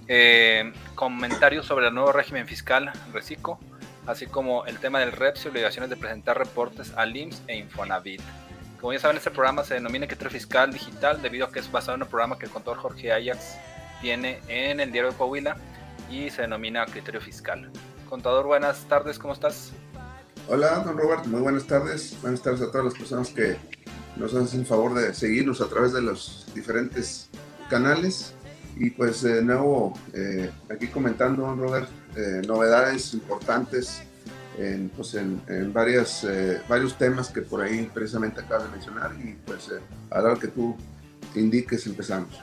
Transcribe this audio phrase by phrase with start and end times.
[0.09, 3.61] eh, comentarios sobre el nuevo régimen fiscal Recico,
[4.05, 8.21] así como el tema del REPS y obligaciones de presentar reportes al IMSS e Infonavit.
[8.81, 11.97] Como ya saben, este programa se denomina Criterio Fiscal Digital debido a que es basado
[11.97, 13.57] en un programa que el contador Jorge Ajax
[14.01, 15.57] tiene en el diario de Coahuila
[16.09, 17.73] y se denomina Criterio Fiscal.
[18.09, 19.73] Contador, buenas tardes, ¿cómo estás?
[20.47, 22.17] Hola, don Roberto, muy buenas tardes.
[22.23, 23.57] Buenas tardes a todas las personas que
[24.17, 27.29] nos hacen el favor de seguirnos a través de los diferentes
[27.69, 28.33] canales.
[28.77, 34.05] Y pues de nuevo, eh, aquí comentando, don Robert, eh, novedades importantes
[34.59, 35.41] en, pues en,
[35.73, 40.21] varias, eh, varios temas que por ahí precisamente acabas de mencionar y pues eh, a
[40.21, 40.77] la hora que tú
[41.35, 42.41] indiques empezamos.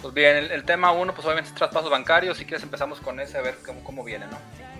[0.00, 3.36] Pues bien, el, tema uno pues obviamente es traspasos bancarios, si quieres empezamos con ese
[3.36, 4.38] a ver cómo, cómo viene, ¿no?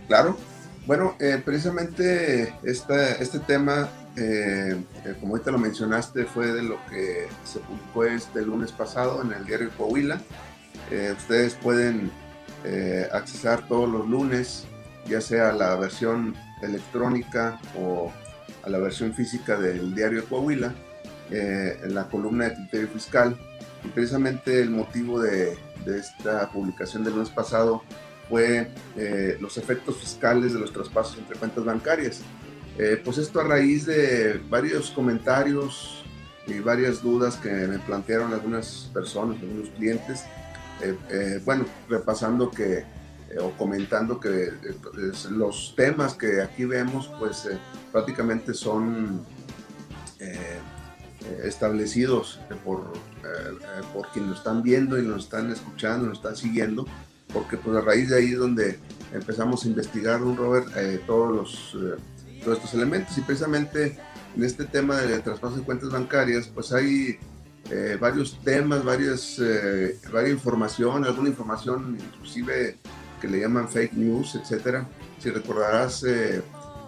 [0.09, 0.39] Claro,
[0.87, 3.91] bueno, eh, precisamente este, este tema,
[5.21, 9.45] como ahorita lo mencionaste, fue de lo que se publicó este lunes pasado en el
[9.45, 10.21] diario Coahuila.
[11.19, 12.11] ustedes pueden
[13.13, 14.67] accesar todos los lunes,
[15.07, 18.13] ya sea la versión electrónica o
[18.63, 20.75] a la versión física del diario de Coahuila,
[21.31, 23.37] eh, en la columna de criterio fiscal.
[23.85, 27.83] Y precisamente el motivo de, esta publicación del mes pasado
[28.29, 32.21] fue eh, los efectos fiscales de los traspasos entre cuentas bancarias.
[32.79, 36.05] Eh, pues esto a raíz de varios comentarios
[36.47, 40.25] y varias dudas que me plantearon algunas personas, algunos clientes.
[41.45, 42.85] bueno, repasando que
[43.31, 44.53] eh, o comentando que eh,
[45.31, 47.59] los temas que aquí vemos pues eh,
[47.93, 49.25] prácticamente son
[51.43, 52.93] establecidos por,
[53.95, 56.87] por quienes nos están viendo y nos están escuchando, nos están siguiendo,
[57.33, 58.79] porque pues a raíz de ahí es donde
[59.15, 60.69] empezamos a investigar, un Robert,
[61.07, 61.99] todos, los,
[62.45, 63.17] todos estos elementos.
[63.17, 63.99] Y precisamente
[64.37, 67.19] en este tema de traspaso de cuentas bancarias pues hay
[67.99, 69.41] varios temas, varias,
[70.13, 72.77] varias información, alguna información inclusive
[73.21, 74.87] que le llaman fake news, etcétera.
[75.19, 76.43] Si recordarás, eh,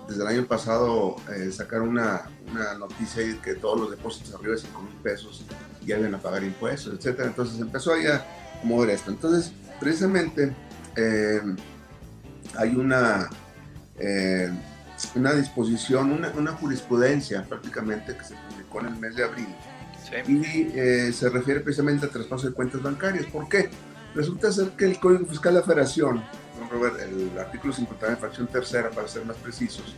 [0.09, 4.55] desde el año pasado eh, sacaron una, una noticia de que todos los depósitos arriba
[4.55, 5.45] de 5 mil pesos
[5.85, 7.29] ya iban a pagar impuestos, etcétera.
[7.29, 8.25] Entonces empezó ahí a
[8.65, 9.11] mover esto.
[9.11, 10.53] Entonces, precisamente
[10.97, 11.41] eh,
[12.57, 13.31] hay una,
[15.15, 19.49] una disposición, una, una, jurisprudencia prácticamente que se publicó en el mes de abril.
[20.29, 23.25] Y se refiere precisamente a traspaso de cuentas bancarias.
[23.27, 23.71] ¿Por qué?
[24.15, 26.23] Resulta ser que el Código Fiscal de la Federación,
[26.71, 29.95] Robert, el artículo 59, fracción tercera, para ser más precisos,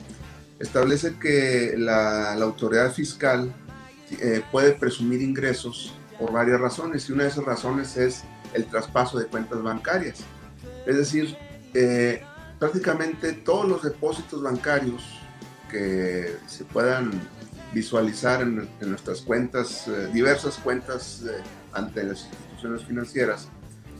[0.58, 3.52] establece que la, autoridad fiscal
[4.20, 9.18] eh, puede presumir ingresos por varias razones y una de esas razones es el traspaso
[9.18, 10.20] de cuentas bancarias.
[10.86, 11.36] Es decir,
[11.74, 12.22] eh,
[12.60, 15.02] prácticamente todos los depósitos bancarios
[15.68, 17.10] que se puedan
[17.72, 21.24] visualizar en, nuestras cuentas, eh, diversas cuentas
[21.72, 23.48] ante las instituciones financieras,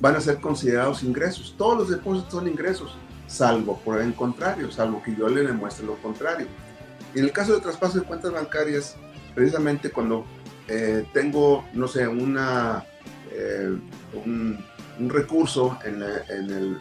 [0.00, 1.54] van a ser considerados ingresos.
[1.56, 2.96] Todos los depósitos son ingresos,
[3.26, 6.46] salvo por el contrario, salvo que yo le demuestre lo contrario.
[7.14, 8.96] En el caso de traspaso de cuentas bancarias,
[9.34, 10.24] precisamente cuando
[10.68, 12.84] eh, tengo, no sé, una,
[13.30, 13.76] eh,
[14.24, 14.64] un,
[14.98, 16.78] recurso en, el,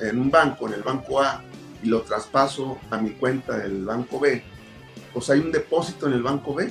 [0.00, 1.42] en, un banco, en el banco A,
[1.82, 4.42] y lo traspaso a mi cuenta del banco B,
[5.12, 6.70] pues hay un depósito en el banco B.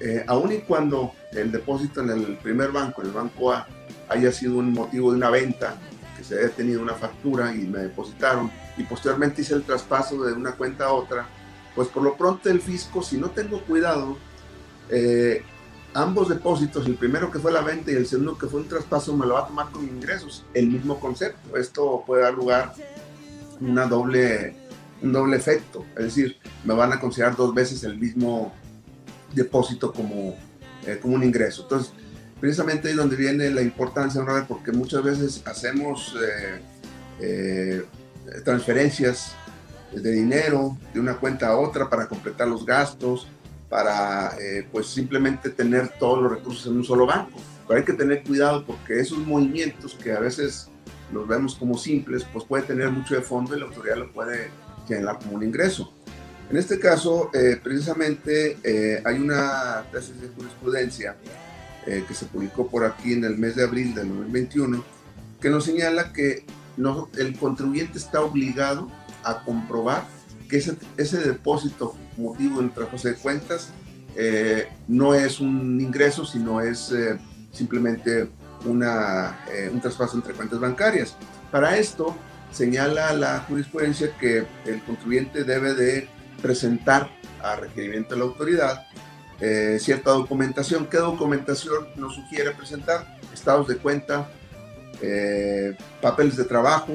[0.00, 3.66] Eh, aun y cuando el depósito en el primer banco, en el banco A,
[4.08, 5.76] haya sido un motivo de una venta,
[6.16, 10.32] que se haya tenido una factura y me depositaron y posteriormente hice el traspaso de
[10.32, 11.26] una cuenta a otra,
[11.74, 14.16] pues por lo pronto el fisco, si no tengo cuidado,
[14.90, 15.42] eh,
[15.94, 19.16] ambos depósitos, el primero que fue la venta y el segundo que fue un traspaso,
[19.16, 21.56] me lo va a tomar con ingresos, el mismo concepto.
[21.56, 24.54] Esto puede dar lugar a una doble,
[25.02, 28.52] un doble efecto, es decir, me van a considerar dos veces el mismo
[29.32, 30.36] depósito como,
[30.86, 31.62] eh, como un ingreso.
[31.62, 31.92] Entonces,
[32.40, 34.46] precisamente ahí donde viene la importancia, ¿no?
[34.46, 36.60] porque muchas veces hacemos eh,
[37.20, 37.82] eh,
[38.44, 39.34] transferencias
[39.92, 43.26] de dinero de una cuenta a otra para completar los gastos
[43.68, 47.38] para eh, pues simplemente tener todos los recursos en un solo banco.
[47.66, 50.70] Pero hay que tener cuidado porque esos movimientos que a veces
[51.12, 54.48] los vemos como simples, pues puede tener mucho de fondo y la autoridad lo puede
[54.86, 55.92] generar como un ingreso.
[56.50, 57.30] En este caso,
[57.62, 58.56] precisamente
[59.04, 61.14] hay una tesis de jurisprudencia
[62.06, 64.84] que se publicó por aquí en el mes de abril del 2021
[65.40, 66.44] que nos señala que
[66.76, 68.90] no, el contribuyente está obligado
[69.24, 70.04] a comprobar
[70.48, 73.70] que ese, ese depósito motivo del traspaso de cuentas
[74.16, 77.18] eh, no es un ingreso, sino es eh,
[77.52, 78.30] simplemente
[78.64, 81.16] una, eh, un traspaso entre cuentas bancarias.
[81.52, 82.16] Para esto,
[82.50, 86.08] señala la jurisprudencia que el contribuyente debe de
[86.42, 87.10] presentar
[87.42, 88.86] a requerimiento de la autoridad
[89.78, 90.86] cierta documentación.
[90.86, 93.18] ¿Qué documentación nos sugiere presentar?
[93.32, 94.28] Estados de cuenta,
[96.00, 96.94] papeles de trabajo,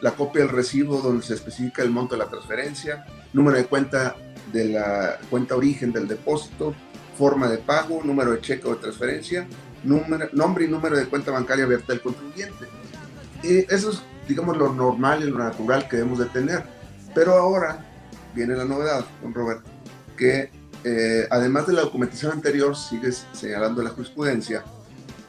[0.00, 4.16] la copia del recibo donde se especifica el monto de la transferencia, número de cuenta
[4.52, 6.74] de la cuenta origen del depósito,
[7.16, 9.46] forma de pago, número de cheque o de transferencia,
[9.82, 12.66] número, nombre y número de cuenta bancaria abierta del contribuyente.
[13.42, 16.64] Y eso es, digamos, lo normal y lo natural que debemos de tener.
[17.14, 17.84] Pero ahora
[18.34, 19.70] viene la novedad, don Roberto,
[20.16, 20.50] que
[20.84, 24.64] eh, además de la documentación anterior, sigue señalando la jurisprudencia,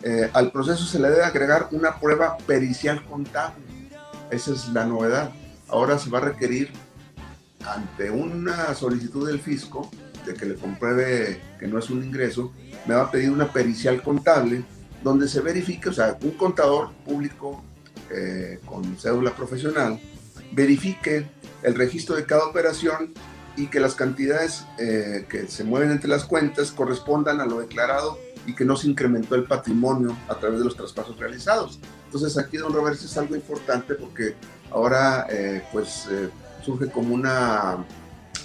[0.03, 3.63] eh, al proceso se le debe agregar una prueba pericial contable.
[4.29, 5.31] Esa es la novedad.
[5.67, 6.69] Ahora se va a requerir
[7.65, 9.89] ante una solicitud del fisco
[10.25, 12.51] de que le compruebe que no es un ingreso,
[12.85, 14.63] me va a pedir una pericial contable
[15.03, 17.63] donde se verifique, o sea, un contador público
[18.11, 19.99] eh, con cédula profesional
[20.51, 21.27] verifique
[21.63, 23.13] el registro de cada operación
[23.55, 28.17] y que las cantidades eh, que se mueven entre las cuentas correspondan a lo declarado
[28.45, 31.79] y que no se incrementó el patrimonio a través de los traspasos realizados.
[32.05, 34.35] Entonces aquí, don Roberto, es algo importante porque
[34.71, 36.07] ahora eh, pues
[36.65, 37.85] surge como una,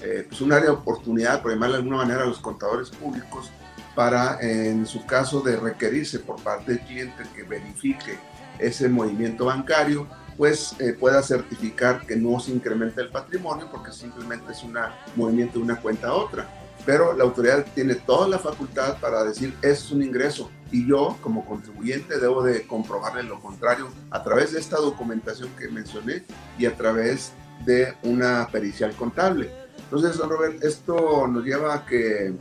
[0.02, 3.50] eh, pues un área de oportunidad, por llamarlo de alguna manera, a los contadores públicos
[3.94, 8.18] para, en su caso de requerirse por parte del cliente que verifique
[8.58, 10.06] ese movimiento bancario,
[10.40, 14.74] pues eh, pueda certificar que no se incrementa el patrimonio porque simplemente es un
[15.14, 16.48] movimiento de una cuenta a otra.
[16.86, 21.44] Pero la autoridad tiene toda la facultad para decir, es un ingreso y yo como
[21.44, 26.24] contribuyente debo de comprobarle lo contrario a través de esta documentación que mencioné
[26.58, 27.32] y a través
[27.66, 29.50] de una pericial contable.
[29.76, 32.32] Entonces, don Robert, esto nos lleva a que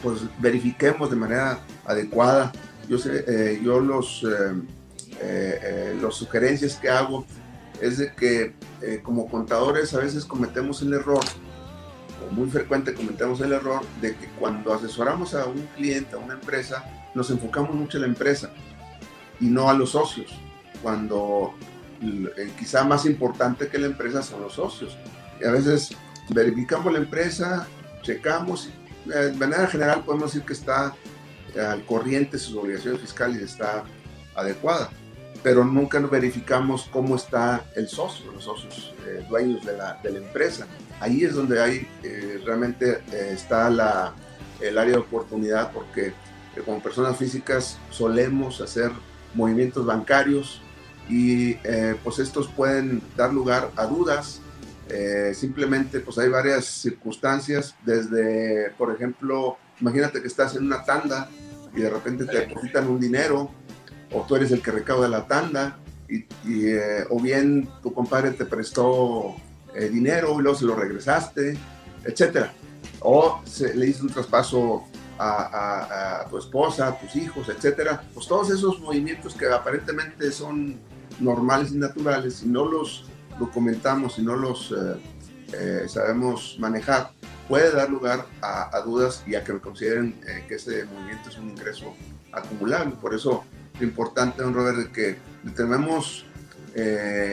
[0.00, 2.52] pues, verifiquemos de manera adecuada.
[2.88, 4.54] Yo, sé, eh, yo los, eh,
[5.20, 7.26] eh, los sugerencias que hago
[7.80, 8.54] es de que
[9.02, 11.24] como contadores a veces cometemos el error,
[12.26, 16.34] o muy frecuente cometemos el error, de que cuando asesoramos a un cliente, a una
[16.34, 16.84] empresa,
[17.14, 18.50] nos enfocamos mucho en la empresa
[19.40, 20.32] y no a los socios.
[20.82, 21.54] Cuando
[22.02, 24.96] eh, quizá más importante que la empresa son los socios.
[25.40, 25.90] Y a veces
[26.30, 27.66] verificamos la empresa,
[28.02, 28.70] checamos,
[29.06, 30.94] eh, de manera general podemos decir que está
[31.58, 33.84] al corriente sus obligaciones fiscales y está
[34.36, 34.90] adecuada,
[35.42, 40.18] pero nunca verificamos cómo está el socio, los socios eh, dueños de la, de la,
[40.18, 40.66] empresa.
[41.00, 41.88] Ahí es donde hay
[42.44, 44.12] realmente está la,
[44.60, 46.12] el área de oportunidad porque
[46.64, 48.90] como personas físicas solemos hacer
[49.34, 50.60] movimientos bancarios
[51.08, 54.40] y eh, pues estos pueden dar lugar a dudas.
[54.88, 61.28] Eh, simplemente pues hay varias circunstancias, desde, por ejemplo, imagínate que estás en una tanda
[61.74, 63.50] y de repente te depositan un dinero,
[64.12, 68.44] o tú eres el que recauda la tanda, y, eh, o bien tu compadre te
[68.44, 69.36] prestó
[69.92, 71.56] dinero y luego se lo regresaste,
[72.04, 72.52] etcétera.
[73.00, 74.82] O se, le hizo un traspaso
[75.16, 78.02] a, a, tu esposa, a tus hijos, etcétera.
[78.12, 80.80] Pues todos esos movimientos que aparentemente son
[81.20, 83.04] normales y naturales, si no los
[83.38, 85.00] documentamos, si no los eh,
[85.52, 87.10] eh, sabemos manejar,
[87.48, 91.50] puede dar lugar a, dudas y a que consideren eh, que ese movimiento es un
[91.50, 91.94] ingreso
[92.32, 92.94] acumulable.
[93.00, 93.44] Por eso
[93.80, 95.18] lo importante, don Robert, es que
[95.54, 96.24] tenemos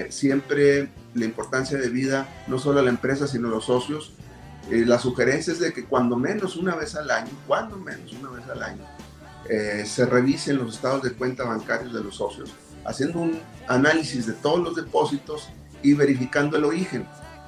[0.09, 4.13] siempre la importancia de vida, no solo a la empresa, sino a los socios.
[4.69, 8.49] la sugerencia es de que cuando menos una vez al año, cuando menos una vez
[8.49, 8.83] al año,
[9.85, 12.51] se revisen los estados de cuenta bancarios de los socios
[12.87, 15.49] haciendo un análisis de todos los depósitos
[15.83, 17.05] y verificando el origen.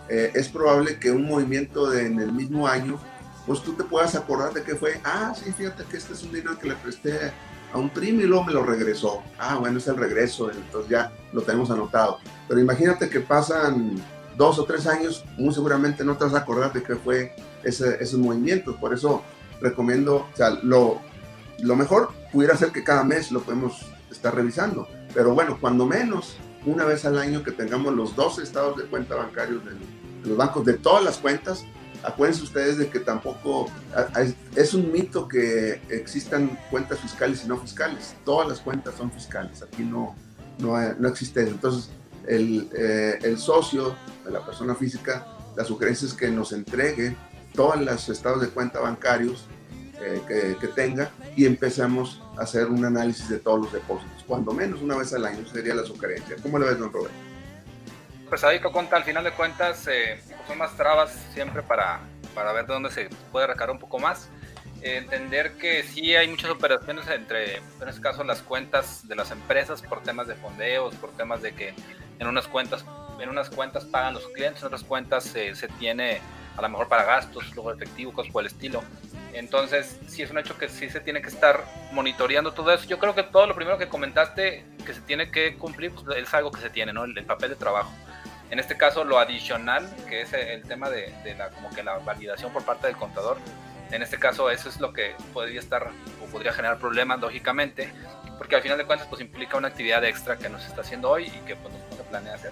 [0.10, 3.00] Eh, es probable que un movimiento de, en el mismo año,
[3.48, 6.34] pues tú te puedas acordar de que fue, ah, sí, fíjate que este es un
[6.34, 7.32] dinero que le presté
[7.74, 9.22] a un primo y luego me lo regresó.
[9.38, 12.20] Ah, bueno, es el regreso, entonces ya lo tenemos anotado.
[12.48, 13.96] Pero imagínate que pasan
[14.38, 18.02] dos o tres años, muy seguramente no te vas a acordar de qué fue ese,
[18.02, 18.76] esos movimientos.
[18.78, 19.24] Por eso
[19.62, 21.00] recomiendo, o sea, lo,
[21.60, 26.38] lo mejor pudiera ser que cada mes lo podemos estar revisando pero bueno, cuando menos
[26.66, 29.72] una vez al año que tengamos los dos estados de cuenta bancarios de
[30.28, 31.66] los bancos de todas las cuentas
[32.04, 33.70] acuérdense ustedes de que tampoco
[34.56, 38.16] es un mito que existan cuentas fiscales y no fiscales.
[38.26, 40.16] Todas las cuentas son fiscales, aquí no,
[40.60, 41.42] no, no existe.
[41.42, 41.90] Entonces,
[42.28, 43.96] el, eh, el socio
[44.30, 45.26] la persona física,
[45.56, 47.16] la sugerencia es que nos entregue
[47.54, 49.48] todos los estados de cuenta bancarios
[50.02, 54.54] eh, que, que, tenga y empezamos a hacer un análisis de todos los depósitos, cuando
[54.54, 56.38] menos una vez al año sería la sugerencia.
[56.42, 57.18] ¿Cómo lo ves, don Roberto?
[58.30, 62.00] Pues ahí cuenta, al final de cuentas, eh, son más trabas siempre para,
[62.34, 64.30] para ver de dónde se puede recargar un poco más.
[64.82, 69.30] Eh, entender que sí hay muchas operaciones entre, en este caso, las cuentas de las
[69.30, 71.76] empresas por temas de fondeos, por temas de que
[72.18, 72.84] en unas cuentas,
[73.20, 76.20] en unas cuentas pagan los clientes, en otras cuentas se tiene
[76.58, 78.84] a lo mejor para gastos, luego efectivo, cosas por el estilo.
[79.34, 82.86] Entonces, sí es un hecho que sí se tiene que estar monitoreando todo eso.
[82.88, 86.34] Yo creo que todo lo primero que comentaste que se tiene que cumplir pues, es
[86.34, 87.04] algo que se tiene, ¿no?
[87.04, 87.92] el papel de trabajo.
[88.52, 92.52] En este caso, lo adicional, que es el tema de, la, como que la validación
[92.52, 93.38] por parte del contador,
[93.92, 95.90] en este caso eso es lo que podría estar
[96.22, 97.92] o podría generar problemas, lógicamente,
[98.38, 101.26] porque al final de cuentas pues implica una actividad extra que nos está haciendo hoy
[101.26, 102.52] y que pues no se planea hacer.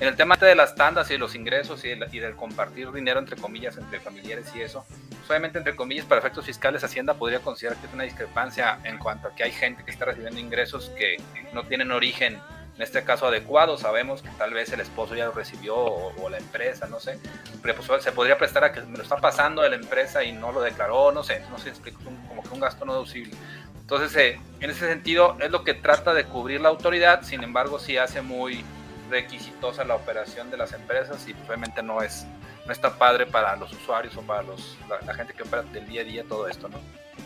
[0.00, 3.20] En el tema de las tandas y de los ingresos y, y, del compartir dinero
[3.20, 4.84] entre comillas entre familiares y eso,
[5.26, 9.28] solamente entre comillas para efectos fiscales Hacienda podría considerar que es una discrepancia en cuanto
[9.28, 11.18] a que hay gente que está recibiendo ingresos que
[11.52, 12.40] no tienen origen
[12.76, 16.38] en este caso adecuado, sabemos que tal vez el esposo ya lo recibió o, la
[16.38, 17.18] empresa, no sé,
[17.60, 20.32] pero pues se podría prestar a que me lo está pasando de la empresa y
[20.32, 23.34] no lo declaró, no sé, no sé, explico, como que un gasto no deducible.
[23.80, 27.78] Entonces, eh, en ese sentido, es lo que trata de cubrir la autoridad, sin embargo,
[27.78, 28.64] sí hace muy
[29.10, 32.26] requisitosa la operación de las empresas y obviamente no es
[32.66, 36.02] no está padre para los usuarios o para los, la, gente que opera del día
[36.02, 36.78] a día todo esto, ¿no?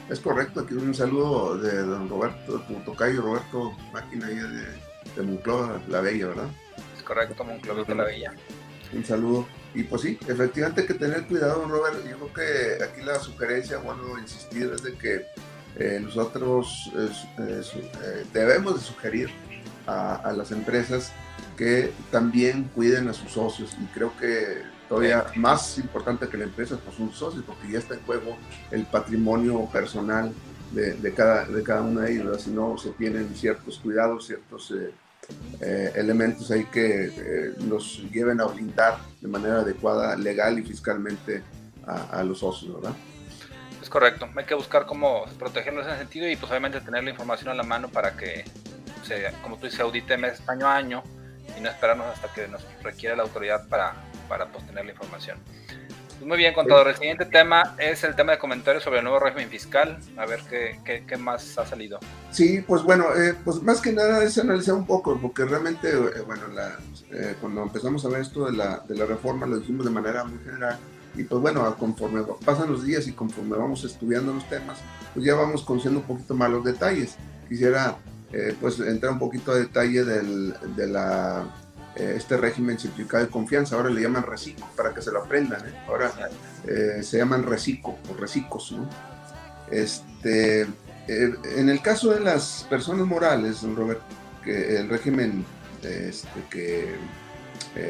[0.09, 4.67] Es correcto, aquí un saludo de don Roberto, tu tocayo Roberto Máquina de
[5.17, 6.49] de Monclova la Bella, ¿verdad?
[6.97, 8.35] Es correcto, Monclova la Bella.
[8.93, 9.47] Un saludo.
[9.75, 11.97] Y pues sí, efectivamente hay que tener cuidado, Robert.
[12.09, 15.27] Yo creo que aquí la sugerencia, bueno, insistir es de que
[15.79, 19.31] eh, nosotros eh, debemos de sugerir
[19.87, 21.13] a, las empresas
[21.57, 26.79] que también cuiden a sus socios y creo que todavía más importante que la empresa
[26.83, 28.37] pues son socios porque ya está en juego
[28.71, 30.33] el patrimonio personal
[30.73, 34.73] de, cada, de cada una de ellos, si no se tienen ciertos cuidados, ciertos
[35.61, 41.43] eh, elementos ahí que eh, nos lleven a blindar de manera adecuada, legal y fiscalmente
[41.87, 42.97] a, los socios, ¿verdad?
[43.81, 47.11] Es correcto, hay que buscar cómo protegerlos en ese sentido y pues obviamente tener la
[47.11, 48.45] información a la mano para que,
[49.05, 51.05] se, como tú dices, audite mes año a año
[51.57, 53.95] y no esperarnos hasta que nos requiera la autoridad para,
[54.29, 55.39] para pues, tener la información.
[56.17, 56.89] Pues muy bien, contador.
[56.89, 59.99] El siguiente tema es el tema de comentarios sobre el nuevo régimen fiscal.
[60.17, 61.99] A ver qué, qué, más ha salido.
[62.31, 66.23] Sí, pues bueno, eh, pues más que nada es analizar un poco, porque realmente, eh,
[66.27, 66.79] bueno, la,
[67.11, 70.25] eh, cuando empezamos a ver esto de la, de la reforma lo dijimos de manera
[70.25, 70.79] muy general.
[71.15, 74.79] Y pues bueno, conforme pasan los días y conforme vamos estudiando los temas,
[75.13, 77.17] pues ya vamos conociendo un poquito más los detalles.
[77.49, 77.97] Quisiera
[78.61, 81.47] pues entrar un poquito a detalle del, de la
[81.97, 85.67] eh, este régimen simplificado de confianza, ahora le llaman RECICO, para que se lo aprendan,
[85.67, 85.75] ¿eh?
[85.89, 86.13] ahora
[86.67, 88.73] eh, se llaman RECICO o RECICOS.
[88.73, 88.89] ¿no?
[89.71, 90.67] Este,
[91.09, 94.03] en el caso de las personas morales, don Robert,
[94.45, 95.45] que el régimen
[95.83, 96.97] este, que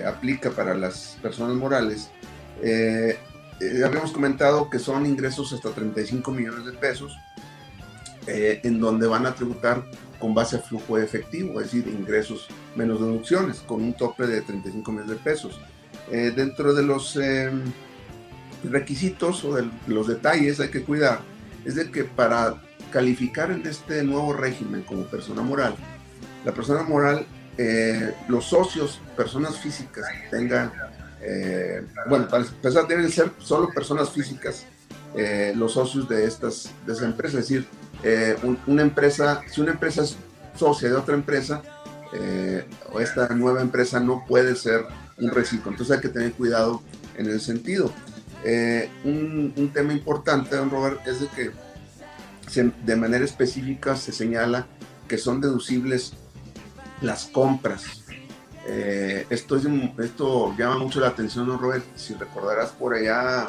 [0.07, 2.11] aplica para las personas morales,
[3.85, 7.17] habíamos comentado que son ingresos hasta 35 millones de pesos,
[8.27, 9.85] en donde van a tributar
[10.19, 14.91] con base a flujo efectivo, es decir, ingresos menos deducciones, con un tope de 35
[14.93, 15.61] millones de pesos.
[16.11, 17.51] Eh, dentro de los eh,
[18.65, 21.21] requisitos o de los detalles hay que cuidar,
[21.65, 25.75] es de que para calificar en este nuevo régimen como persona moral,
[26.45, 27.27] la persona moral,
[27.59, 30.73] eh, los socios, personas físicas, tengan,
[32.09, 34.65] bueno, para empezar deben ser solo personas físicas
[35.57, 37.67] los socios de estas de esa empresa, es decir,
[38.67, 40.17] una empresa, si una empresa es
[40.57, 41.63] socia de otra empresa,
[42.13, 44.87] eh, o esta nueva empresa no puede ser
[45.19, 45.71] un reciclo.
[45.71, 46.83] Entonces hay que tener cuidado
[47.17, 47.93] en ese sentido.
[48.45, 51.51] Eh, un, tema importante, don Robert, es de que
[52.85, 54.67] de manera específica se señala
[55.09, 56.13] que son deducibles
[57.01, 58.05] las compras.
[58.69, 59.57] Eh, esto,
[59.99, 61.85] esto llama mucho la atención, don Robert.
[61.97, 63.49] Si recordarás por allá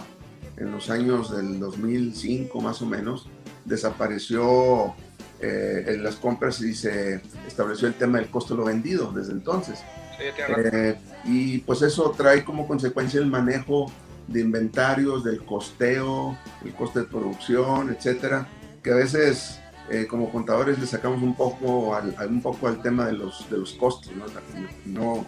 [0.57, 3.29] en los años del 2005 más o menos,
[3.67, 4.95] desapareció
[5.39, 9.33] eh, en las compras y se estableció el tema del costo de lo vendido desde
[9.33, 9.79] entonces.
[10.19, 10.95] Eh,
[11.25, 13.91] y pues eso trae como consecuencia el manejo
[14.27, 18.47] de inventarios, del costeo, el coste de producción, etcétera,
[18.81, 19.59] que a veces
[19.89, 23.57] eh, como contadores le sacamos un poco al, un poco al tema de los, de
[23.57, 24.25] los costos, ¿no?
[24.85, 25.25] ¿no?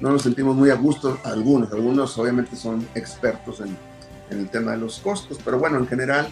[0.00, 3.74] No, nos sentimos muy a gusto algunos, algunos obviamente son expertos en,
[4.30, 5.38] en el tema de los costos.
[5.42, 6.28] Pero bueno, en general,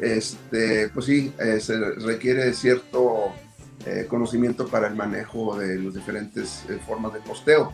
[0.00, 3.32] este, pues sí, eh, se requiere cierto
[3.84, 7.72] eh, conocimiento para el manejo de las diferentes eh, formas de costeo.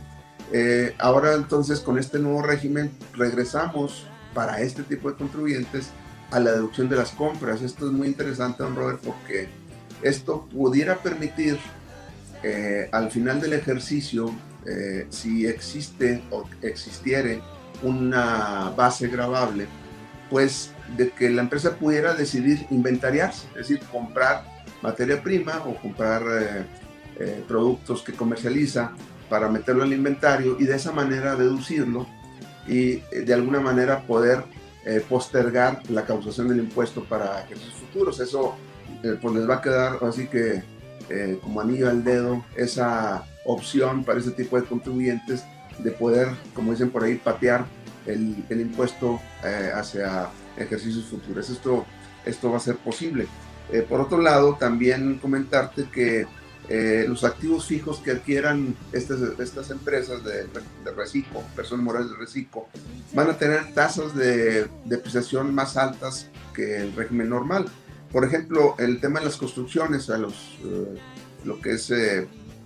[0.99, 5.89] ahora entonces con este nuevo régimen regresamos para este tipo de contribuyentes
[6.31, 7.63] a la deducción de las compras.
[7.63, 9.49] Esto es muy interesante, don Robert, porque
[10.03, 11.59] esto pudiera permitir
[12.93, 14.35] al final del ejercicio,
[15.09, 17.41] si existe o existiere
[17.83, 19.67] una base grabable,
[20.29, 24.45] pues de que la empresa pudiera decidir inventariarse, es decir, comprar
[24.85, 26.67] materia prima o comprar eh,
[27.19, 28.93] eh, productos que comercializa
[29.31, 32.07] para meterlo al inventario y de esa manera deducirlo
[32.69, 34.45] y eh, de alguna manera poder
[35.09, 38.21] postergar la causación del impuesto para ejercicios futuros.
[38.21, 38.55] Eso
[39.01, 40.63] pues les va a quedar así que
[41.41, 45.43] como anillo al dedo esa opción para ese tipo de contribuyentes
[45.79, 47.65] de poder, como dicen por ahí, patear
[48.05, 49.23] el, impuesto
[49.75, 51.51] hacia ejercicios futuros.
[51.51, 51.87] Esto,
[52.25, 53.27] esto va a ser posible.
[53.73, 56.27] Eh, por otro lado, también comentarte que
[56.69, 62.17] eh, los activos fijos que adquieran estas, estas empresas de, de, reciclo, personas morales de
[62.17, 62.67] reciclo,
[63.13, 67.67] van a tener tasas de depreciación más altas que el régimen normal.
[68.11, 70.59] Por ejemplo, el tema de las construcciones, a los,
[71.45, 71.93] lo que es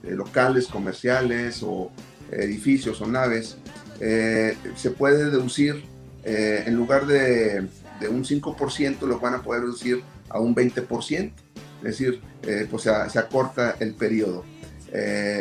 [0.02, 1.90] locales comerciales o
[2.30, 3.56] edificios o naves,
[4.00, 5.84] eh, se puede deducir,
[6.28, 7.66] eh, en lugar de,
[8.00, 11.32] de, un 5%, lo van a poder reducir a un 20%,
[11.78, 14.44] es decir, eh, pues se, se, acorta el periodo.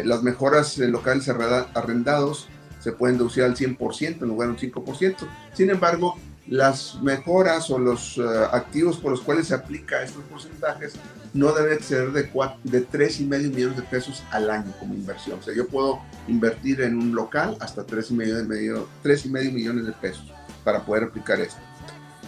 [0.06, 2.48] las mejoras en locales arrendados
[2.80, 5.16] se pueden deducir al 100% en lugar de un 5%.
[5.52, 6.18] Sin embargo,
[6.48, 8.18] las mejoras o los
[8.54, 10.94] activos por los cuales se aplica estos porcentajes
[11.34, 15.40] no debe exceder de, de 3,5 millones de pesos al año como inversión.
[15.40, 20.32] O sea, yo puedo invertir en un local hasta 3,5 y medio millones de pesos
[20.68, 21.62] para poder aplicar esto.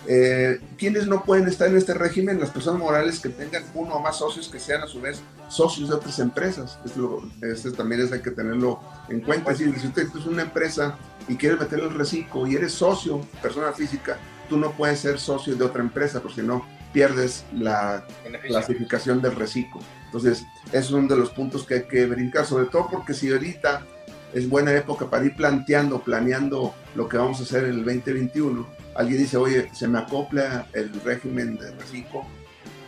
[0.08, 2.40] Eh, ¿Quiénes no pueden estar en este régimen?
[2.40, 5.90] Las personas morales que tengan uno o más socios que sean a su vez socios
[5.90, 6.80] de otras empresas.
[6.86, 9.52] Esto, esto también es, hay que tenerlo en cuenta.
[9.52, 13.20] Es decir, si usted es una empresa y quieres meterle el reciclo y eres socio,
[13.42, 18.08] persona física, tú no puedes ser socio de otra empresa, porque si no, pierdes la
[18.48, 19.82] clasificación del reciclo.
[20.06, 23.86] Entonces, es uno de los puntos que hay que brincar, sobre todo porque si ahorita
[24.34, 28.68] es buena época para ir planteando, planeando lo que vamos a hacer en el 2021,
[28.96, 32.24] alguien dice, oye, se me acopla el régimen de reciclo,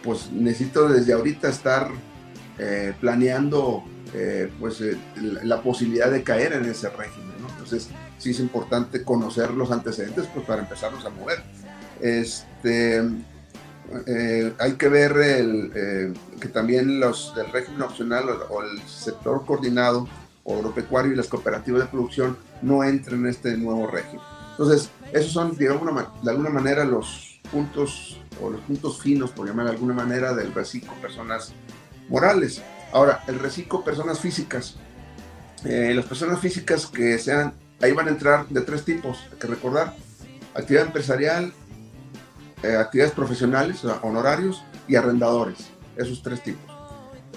[0.03, 1.89] pues necesito desde ahorita estar
[2.57, 4.97] eh, planeando eh, pues, eh,
[5.43, 7.33] la posibilidad de caer en ese régimen.
[7.39, 7.49] ¿no?
[7.49, 11.41] Entonces, sí es importante conocer los antecedentes pues, para empezarnos a mover.
[12.01, 13.01] Este,
[14.07, 19.45] eh, hay que ver el, eh, que también los del régimen opcional o, el sector
[19.45, 20.07] coordinado
[20.43, 24.21] o agropecuario y las cooperativas de producción no entren en este nuevo régimen.
[24.51, 29.65] Entonces, esos son, digamos, de alguna manera los puntos o los puntos finos, por llamar
[29.65, 31.53] de alguna manera, del reciclo personas
[32.09, 32.61] morales.
[32.91, 34.77] Ahora, el reciclo personas físicas.
[35.63, 39.47] Eh, las personas físicas que sean, ahí van a entrar de tres tipos, hay que
[39.47, 39.95] recordar.
[40.53, 41.53] Actividad empresarial,
[42.63, 46.71] eh, actividades profesionales, honorarios y arrendadores, esos tres tipos.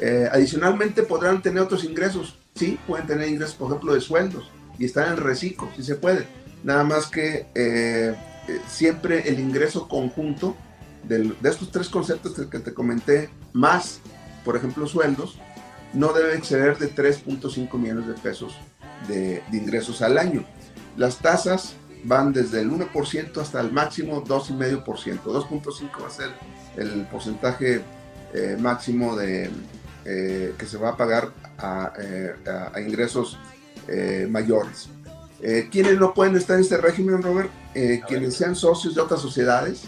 [0.01, 4.85] Eh, adicionalmente podrán tener otros ingresos, sí, pueden tener ingresos, por ejemplo, de sueldos y
[4.85, 6.27] están en reciclo, sí se puede.
[6.63, 8.15] Nada más que eh,
[8.69, 10.57] siempre el ingreso conjunto
[11.05, 14.01] de, estos tres conceptos que te comenté, más,
[14.45, 15.39] por ejemplo, sueldos,
[15.93, 18.57] no debe exceder de 3.5 millones de pesos
[19.07, 20.45] de, de ingresos al año.
[20.97, 24.85] Las tasas van desde el 1% hasta el máximo 2,5%.
[25.23, 26.31] 2.5 va a ser
[26.77, 27.83] el porcentaje
[28.35, 29.51] eh, máximo de,
[30.05, 32.35] eh, que se va a pagar a, eh,
[32.87, 33.39] ingresos
[34.29, 34.89] mayores.
[35.71, 37.51] ¿Quiénes no pueden estar en este régimen, Robert?
[38.09, 39.83] quienes sean socios de otras sociedades.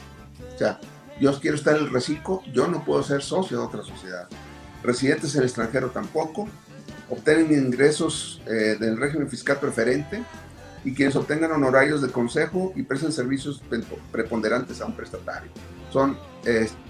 [0.55, 0.79] O sea,
[1.19, 4.29] yo quiero estar en el reciclo, yo no puedo ser socio de otra sociedad.
[4.83, 6.47] Residentes en el extranjero tampoco.
[7.09, 10.23] Obtienen ingresos del régimen fiscal preferente,
[10.85, 13.63] y quienes obtengan honorarios de consejo y presten servicios
[14.13, 15.51] preponderantes a un prestatario.
[15.91, 16.19] Son,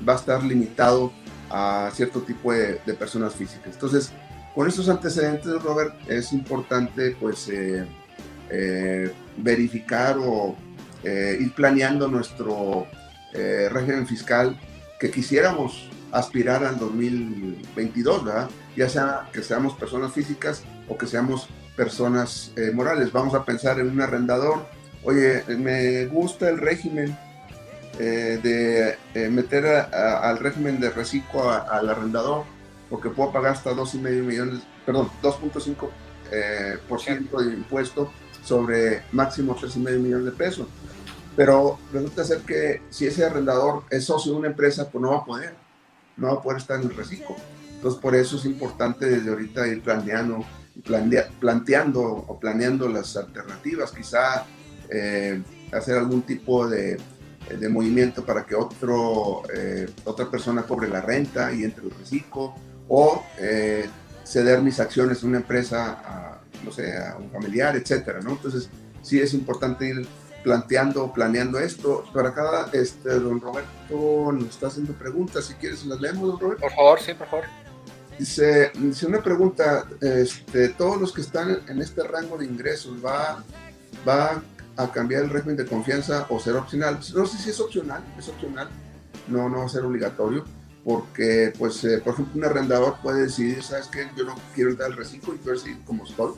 [0.06, 1.12] va a estar limitado
[1.50, 3.74] a cierto tipo de, personas físicas.
[3.74, 4.12] Entonces,
[4.54, 7.86] con estos antecedentes, Robert, es importante pues eh,
[8.50, 10.56] eh, verificar o
[11.04, 12.86] eh, ir planeando nuestro
[13.70, 14.58] régimen fiscal
[14.98, 18.48] que quisiéramos aspirar al 2022, ¿verdad?
[18.74, 23.12] Ya sea que seamos personas físicas o que seamos personas morales.
[23.12, 24.66] Vamos a pensar en un arrendador.
[25.02, 27.14] Oye, me gusta el régimen
[27.98, 32.44] eh, de eh, meter al régimen de reciclo al arrendador,
[32.90, 35.90] porque puedo pagar hasta 2,5 millones, perdón, 2.5%
[36.88, 38.10] por ciento de impuesto
[38.44, 40.66] sobre máximo 3,5 millones de pesos.
[41.36, 45.18] Pero resulta ser que si ese arrendador es socio de una empresa, pues no va
[45.18, 45.54] a poder,
[46.16, 47.36] no va a poder estar en el reciclo.
[47.74, 50.44] Entonces, por eso es importante desde ahorita ir planeando,
[51.40, 54.46] planteando o planeando las alternativas, quizá
[54.88, 56.96] eh, hacer algún tipo de,
[57.48, 62.54] de, movimiento para que otro, eh, otra persona cobre la renta y entre el reciclo,
[62.88, 63.88] o eh,
[64.24, 68.30] ceder mis acciones en una empresa a, no sé, a un familiar, etcétera, ¿no?
[68.30, 68.68] Entonces,
[69.02, 70.06] sí es importante ir
[70.42, 72.04] planteando, planeando esto.
[72.12, 75.46] Para acá, este, don Roberto nos está haciendo preguntas.
[75.46, 76.62] Si quieres, las leemos, don Roberto.
[76.62, 77.44] Por favor, sí, por favor.
[78.18, 83.44] Dice, dice una pregunta, este, todos los que están en este rango de ingresos, ¿va,
[84.08, 84.42] ¿va
[84.76, 86.98] a cambiar el régimen de confianza o será opcional?
[87.14, 88.68] No sé si es opcional, es opcional,
[89.28, 90.44] no, no va a ser obligatorio,
[90.84, 94.08] porque, pues, eh, por ejemplo, un arrendador puede decidir, ¿sabes qué?
[94.16, 96.34] Yo no quiero entrar al reciclo y quiero seguir como estoy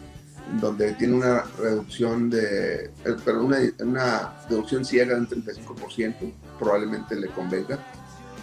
[0.61, 7.29] donde tiene una reducción de, eh, perdón, una, una reducción ciega del 35%, probablemente le
[7.29, 7.79] convenga.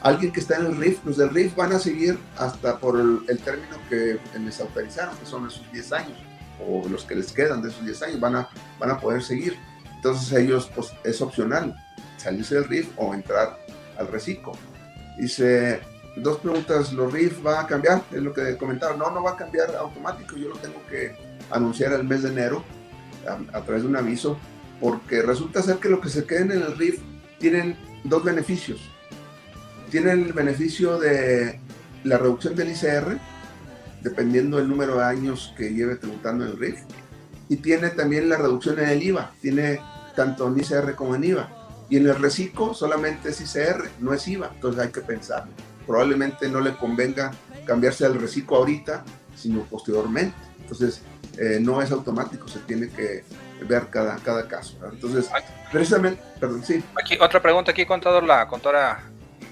[0.03, 3.39] Alguien que está en el RIF, los del RIF van a seguir hasta por el,
[3.39, 6.17] término que les autorizaron, que son esos 10 años,
[6.65, 9.57] o los que les quedan de esos 10 años, van a, van a poder seguir.
[10.05, 11.75] Entonces ellos, pues es opcional,
[12.17, 13.57] salirse del RIF o entrar
[13.97, 14.51] al reciclo.
[15.17, 15.79] Dice,
[16.17, 18.03] dos preguntas, ¿los RIF va a cambiar?
[18.11, 18.95] Es lo que comentaba.
[18.95, 21.15] No, no va a cambiar automático, yo lo tengo que
[21.49, 22.63] anunciar el mes de enero
[23.51, 24.37] a, través de un aviso,
[24.79, 26.99] porque resulta ser que lo que se queden en el RIF
[27.39, 28.87] tienen dos beneficios.
[29.89, 31.59] Tienen el beneficio de
[32.03, 33.17] la reducción del ICR,
[34.03, 36.77] dependiendo del número de años que lleve tributando el RIF,
[37.49, 39.79] y tiene también la reducción en el IVA, tiene
[40.15, 41.49] tanto en ICR como en IVA.
[41.89, 45.45] Y en el reciclo solamente es ICR, no es IVA, entonces hay que pensar.
[45.85, 47.31] Probablemente no le convenga
[47.65, 49.03] cambiarse al reciclo ahorita,
[49.35, 50.35] sino posteriormente.
[50.59, 51.01] Entonces,
[51.37, 53.23] eh, no es automático, se tiene que
[53.67, 54.77] ver cada, cada caso.
[54.91, 55.29] Entonces,
[55.71, 56.83] precisamente, perdón, sí.
[56.99, 59.03] Aquí, otra pregunta aquí, contador, la contadora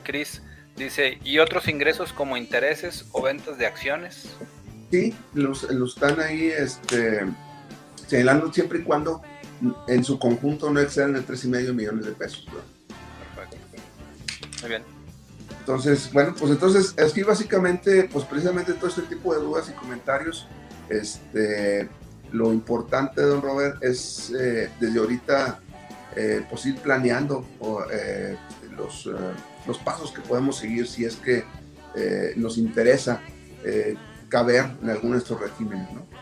[0.03, 0.41] Cris
[0.75, 4.29] dice, ¿y otros ingresos como intereses o ventas de acciones?
[4.91, 7.25] Sí, los, los están ahí este,
[8.07, 9.21] señalando siempre y cuando
[9.87, 12.45] en su conjunto no exceden de 3,5 millones de pesos.
[13.35, 13.57] Perfecto.
[14.61, 14.83] Muy bien.
[15.59, 20.47] Entonces, bueno, pues entonces aquí básicamente, pues precisamente todo este tipo de dudas y comentarios
[20.89, 21.89] este,
[22.33, 25.59] lo importante, don Robert, es eh, desde ahorita
[26.15, 27.45] eh, pues ir planeando
[27.91, 28.35] eh,
[28.75, 29.09] los,
[29.65, 31.45] los, pasos que podemos seguir si es que
[32.35, 33.21] nos interesa
[34.27, 35.91] caber en alguno de estos regímenes.
[35.93, 36.12] ¿no?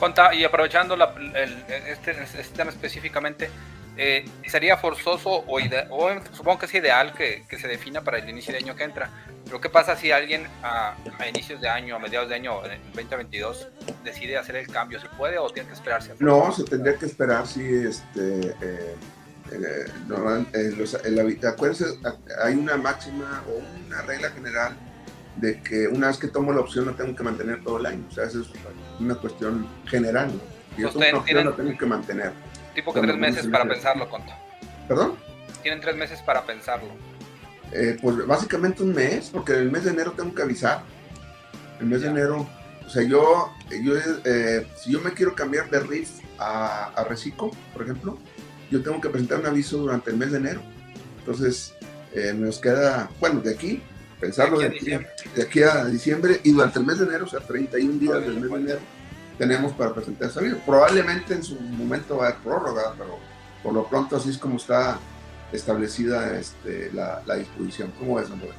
[0.00, 0.96] Conta, y aprovechando
[1.86, 3.50] este, este, tema específicamente,
[4.48, 5.60] ¿sería forzoso o,
[6.32, 9.10] supongo que es ideal que, que, se defina para el inicio de año que entra?
[9.44, 10.94] Pero ¿qué pasa si alguien a,
[11.28, 13.68] inicios de año, a mediados de año, en 2022,
[14.04, 15.00] decide hacer el cambio?
[15.00, 16.14] ¿Se puede o tiene que esperarse?
[16.18, 18.94] No, se tendría que esperar si este, eh,
[19.50, 21.84] eh, eh acuérdense,
[22.42, 24.76] hay una máxima o una regla general
[25.40, 28.04] de que una vez que tomo la opción no tengo que mantener todo el año.
[28.08, 28.48] O sea, eso es
[28.98, 30.30] una cuestión general.
[30.76, 32.32] Y es una opción lo tengo que mantener.
[32.74, 34.38] Tipo que tres meses para pensarlo, Conta.
[34.86, 35.14] ¿Perdón?
[35.62, 36.88] Tienen tres meses para pensarlo.
[37.72, 40.82] Eh, pues básicamente un mes, porque el mes de enero tengo que avisar.
[41.80, 42.46] El mes de enero,
[42.86, 47.50] o sea, yo, yo eh, si yo me quiero cambiar de RIF a, a Reciclo,
[47.72, 48.18] por ejemplo,
[48.70, 50.60] yo tengo que presentar un aviso durante el mes de enero.
[51.20, 51.74] Entonces,
[52.12, 53.82] eh, nos queda, bueno, de aquí,
[54.20, 54.90] pensarlo de aquí,
[55.34, 58.40] de aquí, a diciembre y durante el mes de enero, o sea, 31 días del
[58.40, 58.80] mes de enero,
[59.38, 60.58] tenemos para presentar ese aviso.
[60.66, 63.18] Probablemente en su momento va a haber prórroga, pero
[63.62, 64.98] por lo pronto así es como está
[65.50, 67.92] establecida este, la, la, disposición.
[67.98, 68.50] ¿Cómo es, hombre?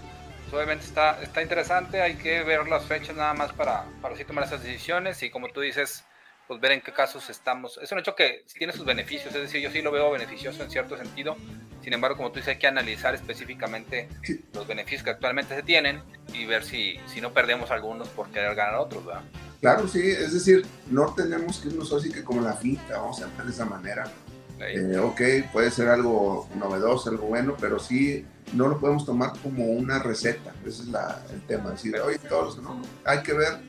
[0.44, 4.26] Pues, obviamente está, está interesante, hay que ver las fechas nada más para, para así
[4.26, 6.04] tomar esas decisiones y como tú dices,
[6.52, 7.80] pues ver en qué casos estamos.
[7.82, 10.70] Es un hecho que tiene sus beneficios, es decir, yo sí lo veo beneficioso en
[10.70, 11.38] cierto sentido,
[11.82, 14.10] sin embargo, como tú dices, hay que analizar específicamente
[14.54, 16.02] los beneficios que actualmente se tienen
[16.34, 19.24] y ver si, si no perdemos algunos por querer ganar otros, ¿verdad?
[19.62, 23.28] Claro, sí, es decir, no tenemos que irnos así que como la finta, vamos a
[23.28, 24.12] hacer de esa manera
[24.60, 29.66] eh, ok, puede ser algo novedoso, algo bueno, pero sí no lo podemos tomar como
[29.66, 30.54] una receta.
[30.66, 30.90] Ese es
[31.34, 31.72] el tema.
[31.72, 32.82] Decir, oye, todos, ¿no?
[33.06, 33.60] Hay que ver,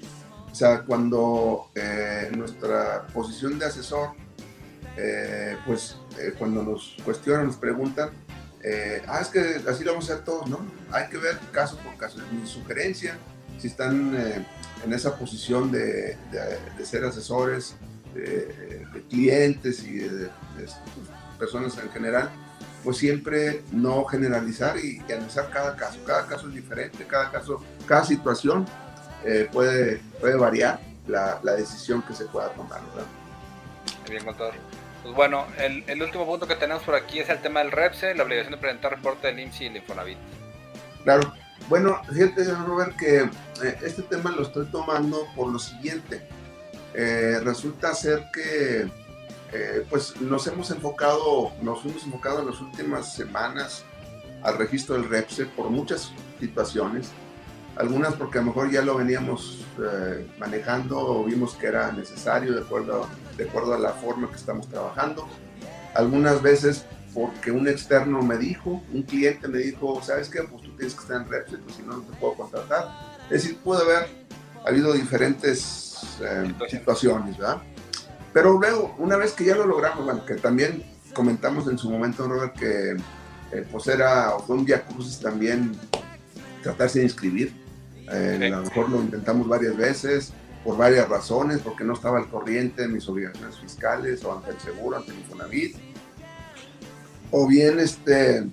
[0.53, 4.11] o sea, cuando eh, nuestra posición de asesor,
[4.97, 5.97] eh, pues
[6.39, 8.11] cuando nos cuestionan, nos preguntan,
[9.09, 10.61] ah, es que así lo vamos a hacer todos, ¿no?
[10.93, 12.19] Hay que ver caso por caso.
[12.31, 13.17] Mi sugerencia,
[13.59, 14.15] si están
[14.85, 16.17] en esa posición de,
[16.77, 17.75] de ser asesores,
[18.15, 20.31] de, clientes y de,
[21.39, 22.31] personas en general,
[22.85, 25.99] pues siempre no generalizar y, analizar cada caso.
[26.07, 28.67] Cada caso es diferente, cada caso, cada situación
[29.25, 32.81] eh, puede, puede variar la, la, decisión que se pueda tomar.
[34.09, 34.55] Bien, contador.
[35.03, 38.15] Pues bueno, el, el, último punto que tenemos por aquí es el tema del REPSE,
[38.15, 40.19] la obligación de presentar reporte del IMSS y el Infonavit.
[41.03, 41.33] Claro.
[41.69, 46.23] Bueno, fíjate, Robert, que eh, este tema lo estoy tomando por lo siguiente.
[46.95, 48.89] Eh, resulta ser que
[49.53, 53.85] eh, pues nos hemos enfocado, nos hemos enfocado en las últimas semanas
[54.43, 57.11] al registro del REPSE por muchas situaciones.
[57.77, 59.65] Algunas porque a lo mejor ya lo veníamos
[60.39, 64.69] manejando o vimos que era necesario de acuerdo, de acuerdo a la forma que estamos
[64.69, 65.27] trabajando.
[65.95, 70.43] Algunas veces porque un externo me dijo, un cliente me dijo, ¿sabes qué?
[70.43, 72.89] Pues tú tienes que estar en Repsol, pues si no, no te puedo contratar.
[73.25, 74.09] Es decir, puede haber
[74.65, 77.63] habido diferentes eh, situaciones, ¿verdad?
[78.33, 82.27] Pero luego, una vez que ya lo logramos, bueno, que también comentamos en su momento,
[82.27, 82.97] Robert, que
[83.53, 85.73] eh, pues era, fue un día crucis también
[86.63, 87.62] tratarse de inscribir.
[88.11, 90.33] Eh, a lo mejor lo intentamos varias veces,
[90.65, 94.61] por varias razones, porque no estaba al corriente de mis obligaciones fiscales o ante el
[94.61, 95.77] seguro, ante el Infonavit
[97.33, 98.47] o bien este,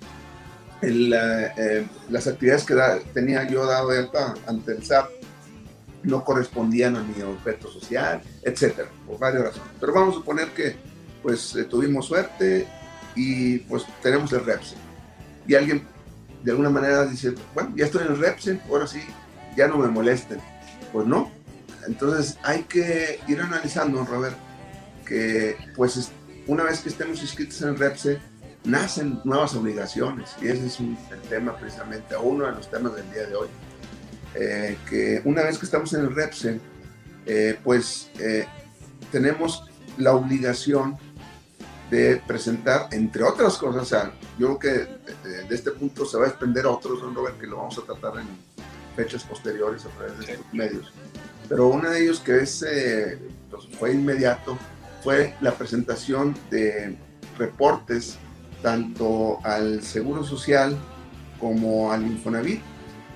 [0.82, 2.74] eh, las actividades que
[3.14, 5.08] tenía yo dado de alta ante el SAP
[6.02, 9.68] no correspondían a mi objeto social, etcétera, por varias razones.
[9.78, 10.76] Pero vamos a suponer que
[11.22, 12.66] pues eh, tuvimos suerte
[13.14, 14.76] y pues tenemos el REPSE.
[15.46, 15.86] Y alguien
[16.42, 19.02] de alguna manera dice, bueno, ya estoy en el REPSE, ahora sí,
[19.56, 20.40] ya no me molesten.
[20.92, 21.30] Pues no.
[21.86, 24.36] Entonces hay que ir analizando, Robert,
[25.06, 26.10] que pues
[26.46, 28.18] una vez que estemos inscritos en REPSE,
[28.64, 30.96] nacen nuevas obligaciones y ese es el
[31.28, 33.48] tema precisamente, uno de los temas del día de hoy.
[34.34, 36.60] Eh, que una vez que estamos en el REPSE,
[37.26, 38.46] eh, pues eh,
[39.10, 39.64] tenemos
[39.98, 40.96] la obligación
[41.90, 46.26] de presentar, entre otras cosas, o sea, yo creo que de, este punto se va
[46.26, 48.28] a extender a otros, Robert, que lo vamos a tratar en
[48.96, 50.92] fechas posteriores a través de estos medios.
[51.48, 52.64] Pero uno de ellos que es,
[53.50, 54.58] pues, fue inmediato
[55.02, 56.96] fue la presentación de
[57.38, 58.18] reportes
[58.62, 60.76] tanto al Seguro Social
[61.38, 62.60] como al Infonavit.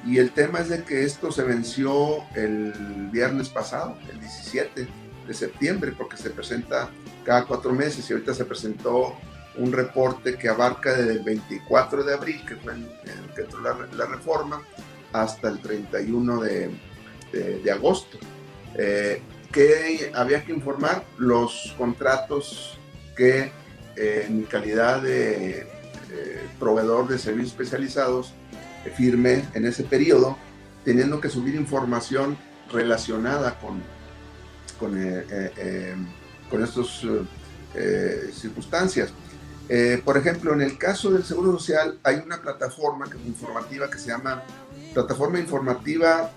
[0.06, 4.88] Y el tema es de que esto se venció el viernes pasado, el 17
[5.26, 6.90] de septiembre, porque se presenta
[7.24, 9.14] cada cuatro meses y ahorita se presentó
[9.56, 13.60] un reporte que abarca desde el 24 de abril, que fue en, el que entró
[13.60, 14.62] la, reforma,
[15.14, 16.70] hasta el 31 de,
[17.32, 18.18] de, agosto.
[18.76, 19.22] Eh,
[19.52, 22.76] que había que informar los contratos
[23.16, 23.52] que
[23.96, 25.72] eh, en calidad de
[26.58, 28.32] proveedor de servicios especializados,
[28.84, 30.36] eh, firme en ese periodo,
[30.84, 32.36] teniendo que subir información
[32.72, 33.82] relacionada con,
[34.78, 35.94] con, eh,
[36.50, 37.02] con estas
[38.32, 39.12] circunstancias.
[40.04, 44.42] por ejemplo, en el caso del Seguro Social hay una plataforma informativa que se llama
[44.94, 46.30] Plataforma Informativa,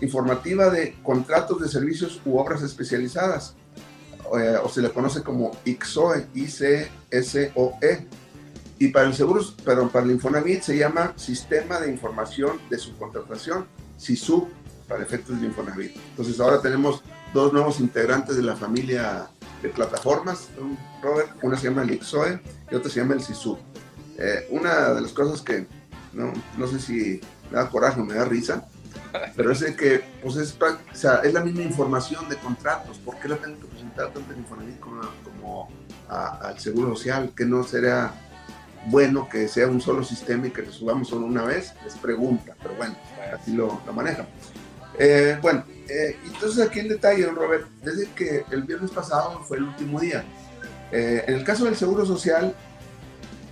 [0.00, 3.56] informativa de Contratos de Servicios u Obras Especializadas
[4.38, 8.06] eh, o se le conoce como ICSOE, I-C-S-O-E.
[8.78, 13.66] Y para el seguro, pero para el Infonavit se llama Sistema de Información de Subcontratación,
[13.96, 14.48] SISU,
[14.88, 15.96] para efectos de Infonavit.
[16.10, 19.28] Entonces ahora tenemos dos nuevos integrantes de la familia
[19.62, 20.48] de plataformas,
[21.02, 23.56] Robert, una se llama el ICSOE y otra se llama el SISU.
[24.18, 25.66] Eh, una de las cosas que
[26.12, 27.20] no, no sé si
[27.50, 28.66] me da coraje o me da risa,
[29.36, 32.98] pero es que pues es, o sea, es la misma información de contratos.
[32.98, 35.68] ¿Por qué la tengo que presentar tanto en Infonavit como,
[36.08, 37.32] al Seguro Social?
[37.36, 38.12] ¿Que no sería
[38.86, 41.74] bueno que sea un solo sistema y que lo subamos solo una vez?
[41.84, 42.96] Les pregunta, pero bueno,
[43.34, 44.26] así lo, lo manejan.
[44.98, 49.58] Eh, bueno, eh, entonces aquí en detalle, don Robert, desde que el viernes pasado fue
[49.58, 50.24] el último día.
[50.90, 52.54] Eh, en el caso del Seguro Social,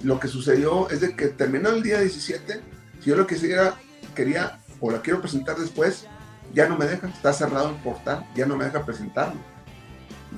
[0.03, 2.61] lo que sucedió es de que terminó el día 17,
[3.01, 3.75] si yo lo que quisiera,
[4.15, 6.07] quería o la quiero presentar después,
[6.55, 9.41] ya no me deja, está cerrado el portal, ya no me deja presentarlo.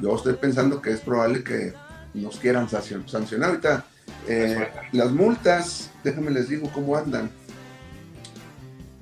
[0.00, 1.74] Yo estoy pensando que es probable que
[2.14, 3.50] nos quieran sancionar.
[3.50, 3.84] Ahorita,
[4.26, 7.30] eh, las multas, déjenme les digo cómo andan.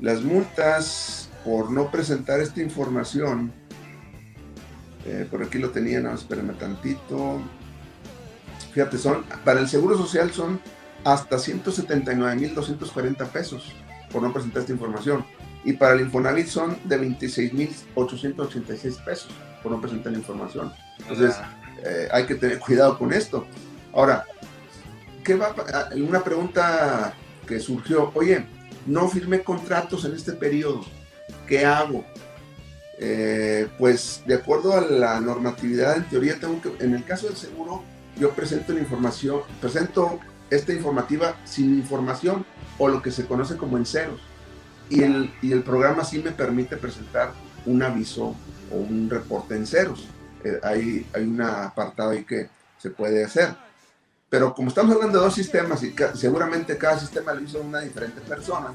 [0.00, 3.52] Las multas por no presentar esta información,
[5.06, 7.40] eh, por aquí lo tenía, no, espérenme tantito.
[8.72, 10.60] Fíjate, son, para el Seguro Social son
[11.04, 13.72] hasta 179.240 pesos
[14.12, 15.24] por no presentar esta información.
[15.64, 19.30] Y para el Infonavit son de 26.886 pesos
[19.62, 20.72] por no presentar la información.
[20.98, 21.36] Entonces,
[21.84, 23.46] eh, hay que tener cuidado con esto.
[23.92, 24.24] Ahora,
[25.24, 27.14] ¿qué va ah, Una pregunta
[27.46, 28.46] que surgió, oye,
[28.86, 30.82] no firmé contratos en este periodo,
[31.46, 32.04] ¿qué hago?
[32.98, 37.36] Eh, pues de acuerdo a la normatividad, en teoría tengo que, en el caso del
[37.36, 37.82] seguro,
[38.20, 42.44] yo presento la información, presento esta informativa sin información
[42.78, 44.20] o lo que se conoce como en ceros.
[44.90, 47.32] Y el, y el programa sí me permite presentar
[47.64, 48.34] un aviso
[48.70, 50.06] o un reporte en ceros.
[50.44, 53.54] Eh, hay, hay un apartado ahí que se puede hacer.
[54.28, 58.20] Pero como estamos hablando de dos sistemas y seguramente cada sistema lo hizo una diferente
[58.20, 58.74] persona,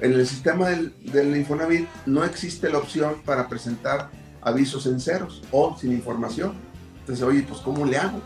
[0.00, 5.42] en el sistema del, del Infonavit no existe la opción para presentar avisos en ceros
[5.52, 6.54] o sin información.
[7.00, 8.20] Entonces, oye, pues ¿cómo le hago?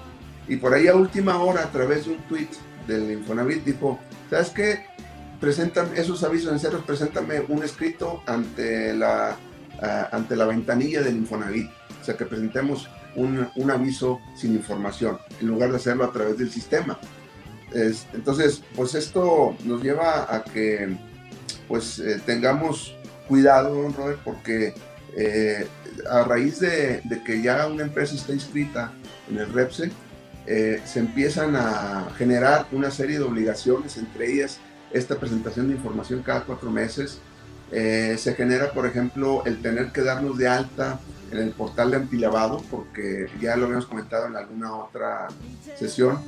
[0.48, 2.48] Y por ahí a última hora, a través de un tweet
[2.86, 3.98] del Infonavit, dijo,
[4.30, 4.86] ¿sabes qué?
[5.40, 9.36] Presentan esos avisos en ceros, preséntame un escrito ante la,
[10.12, 11.70] ante la ventanilla del Infonavit.
[12.00, 16.38] O sea, que presentemos un, un, aviso sin información, en lugar de hacerlo a través
[16.38, 16.98] del sistema.
[17.72, 20.96] entonces, pues esto nos lleva a que
[21.68, 22.94] pues eh, tengamos
[23.28, 24.74] cuidado, Robert, porque
[25.16, 25.66] eh,
[26.10, 28.92] a raíz de, que ya una empresa está inscrita
[29.30, 29.90] en el REPSE,
[30.46, 34.58] eh, se empiezan a generar una serie de obligaciones, entre ellas
[34.92, 37.18] esta presentación de información cada cuatro meses.
[37.70, 41.00] se genera, por ejemplo, el tener que darnos de alta
[41.32, 45.26] en el portal de antilavado, porque ya lo habíamos comentado en alguna otra
[45.76, 46.20] sesión,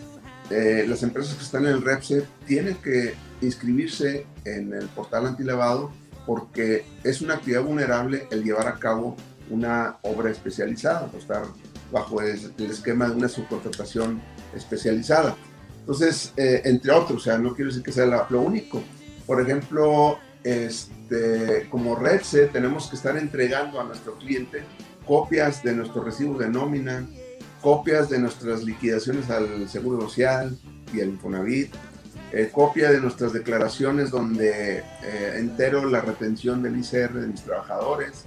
[0.51, 5.93] las empresas que están en el REPSE tienen que inscribirse en el portal antilavado
[6.29, 9.17] porque es una actividad vulnerable el llevar a cabo
[9.49, 11.43] una obra especializada, o estar
[11.91, 14.21] bajo el, esquema de una subcontratación
[14.55, 15.37] especializada.
[15.81, 18.83] Entonces, eh, entre otros, o sea, no quiero decir que sea lo único.
[19.27, 24.63] Por ejemplo, este, como REDSE tenemos que estar entregando a nuestro cliente
[25.09, 27.09] copias de nuestros recibos de nómina,
[27.63, 30.57] copias de nuestras liquidaciones al Seguro Social
[30.93, 31.75] y al Infonavit,
[32.31, 38.25] eh, copia de nuestras declaraciones donde eh, entero la retención del ICR de mis trabajadores,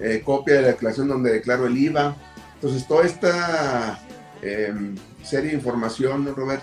[0.00, 2.16] eh, copia de la declaración donde declaro el IVA.
[2.58, 3.98] Entonces, toda esta
[4.42, 6.62] em, serie de información, ¿no, Robert?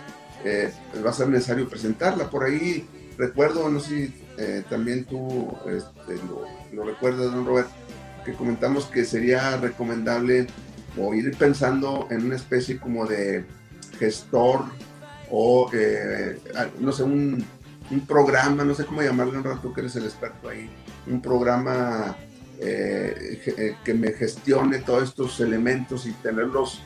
[1.03, 2.29] va a ser necesario presentarla.
[2.29, 4.25] Por ahí recuerdo, no sé si
[4.69, 6.21] también tú este,
[6.71, 7.67] lo, recuerdas, ¿no, Robert?
[8.23, 10.45] Que comentamos que sería recomendable
[10.99, 13.45] o ir pensando en una especie como de
[13.97, 14.65] gestor
[15.29, 16.39] o, eh,
[16.79, 17.45] no sé, un,
[18.07, 20.69] programa, no sé cómo llamarlo, un rato que eres el experto ahí,
[21.07, 22.15] un programa
[23.45, 26.81] eh, eh, que me gestione todos estos elementos y tenerlos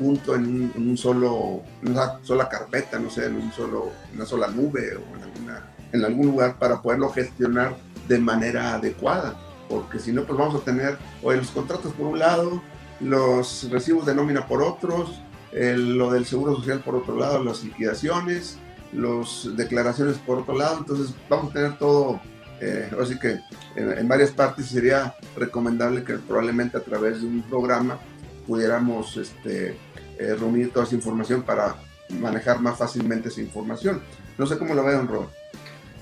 [0.00, 4.96] junto en un, solo, una sola carpeta, no sé, en un solo, una sola nube
[4.96, 7.76] o en, alguna, en algún lugar para poderlo gestionar
[8.08, 9.36] de manera adecuada,
[9.68, 12.60] porque si no, pues vamos a tener o los contratos por un lado,
[12.98, 15.20] los recibos de nómina por otros,
[15.52, 18.58] lo del seguro social por otro lado, las liquidaciones,
[18.92, 22.20] las declaraciones por otro lado, entonces vamos a tener todo,
[22.60, 23.40] eh, así que
[23.76, 27.98] en, varias partes sería recomendable que probablemente a través de un programa
[28.46, 29.76] pudiéramos este,
[30.18, 31.76] eh, reunir toda esa información para
[32.10, 34.02] manejar más fácilmente esa información.
[34.36, 35.30] No sé cómo lo vean, Robert.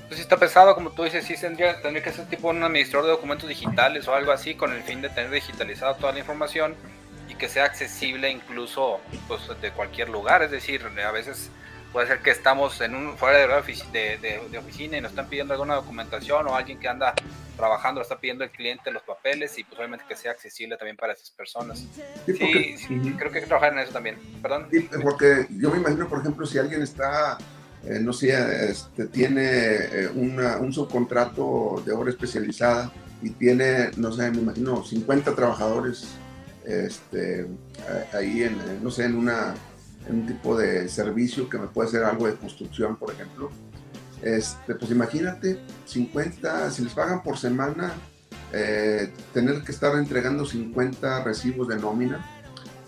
[0.08, 3.12] Pues está pesado, como tú dices, sí tendría, tendría que ser tipo un administrador de
[3.12, 6.74] documentos digitales o algo así con el fin de tener digitalizada toda la información
[7.38, 10.42] que sea accesible incluso pues, de cualquier lugar.
[10.42, 11.50] Es decir, a veces
[11.98, 14.18] puede ser que estamos en un fuera de,
[14.52, 17.12] de, oficina y nos están pidiendo alguna documentación o alguien que anda
[17.56, 21.14] trabajando, está pidiendo el cliente los papeles y pues obviamente que sea accesible también para
[21.14, 21.84] esas personas.
[22.24, 22.36] Sí,
[23.18, 24.16] creo que hay que trabajar en eso también.
[24.40, 24.68] Perdón.
[25.02, 27.36] porque yo me imagino, por ejemplo, si alguien está,
[27.84, 28.30] eh, no sé,
[28.70, 35.34] este, tiene eh, un subcontrato de obra especializada y tiene, no sé, me imagino, 50
[35.34, 36.06] trabajadores
[36.64, 37.48] este,
[38.12, 39.56] ahí en, no sé, en, una,
[40.08, 43.50] un tipo de servicio que me puede hacer algo de construcción, por ejemplo.
[44.22, 47.92] Este, pues imagínate, 50, si les pagan por semana,
[48.52, 52.24] eh, tener que estar entregando 50 recibos de nómina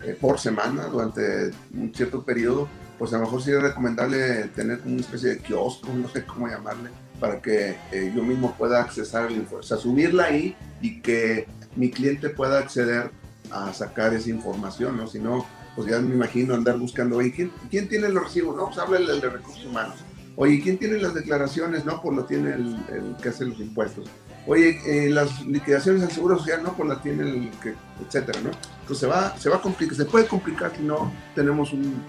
[0.03, 5.01] eh, por semana durante un cierto periodo, pues a lo mejor sería recomendable tener una
[5.01, 9.37] especie de kiosco, no sé cómo llamarle, para que eh, yo mismo pueda accesar el
[9.37, 13.11] informe, o sea, subirla ahí y que mi cliente pueda acceder
[13.51, 15.07] a sacar esa información, ¿no?
[15.07, 15.47] Si no,
[15.81, 18.55] pues ya me imagino andar buscando, oye, ¿quién, ¿quién tiene los recibos?
[18.55, 19.95] No, pues háblale de recursos humanos.
[20.37, 21.87] Oye, ¿quién tiene las declaraciones?
[21.87, 24.11] No, pues lo tiene el, que hace los impuestos.
[24.47, 28.51] Oye, eh, las liquidaciones del Seguro Social, no, pues la tiene el que, etcétera, ¿no?
[28.81, 32.05] Entonces se va, se va a complicar, se puede complicar si no tenemos un,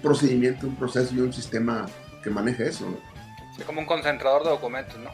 [0.00, 1.86] procedimiento, un proceso y un sistema
[2.22, 2.96] que maneje eso, ¿no?
[3.56, 5.10] Sí, como un concentrador de documentos, ¿no?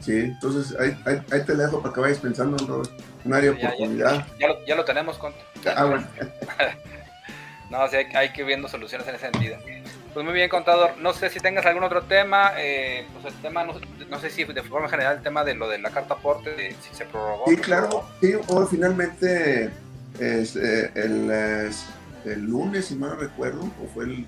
[0.00, 2.82] Sí, entonces ahí, ahí, te dejo para que vayas pensando en
[3.24, 4.26] un área de oportunidad.
[4.40, 5.32] Ya, lo, ya, lo, tenemos, con.
[5.76, 6.04] Ah, bueno.
[7.70, 9.56] no, sí, hay, hay, que ir viendo soluciones en ese sentido.
[10.14, 10.92] Pues muy bien, contador.
[11.00, 12.52] No sé si tengas algún otro tema.
[12.56, 15.78] Eh, pues el tema, no, sé si de forma general el tema de lo de
[15.78, 17.44] la carta aporte, si se prorrogó.
[17.48, 18.08] Sí, claro.
[18.20, 19.70] Sí, o finalmente
[20.20, 21.30] es, eh, el,
[22.24, 24.26] el, lunes, si mal no recuerdo, o fue el,